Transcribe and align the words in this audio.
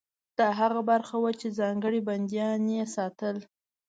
دا 0.39 0.47
هغه 0.59 0.81
برخه 0.91 1.15
وه 1.21 1.31
چې 1.39 1.47
ځانګړي 1.59 1.99
بندیان 2.07 2.61
یې 2.75 2.83
ساتل. 2.95 3.37